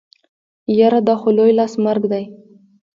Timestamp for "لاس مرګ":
1.59-2.03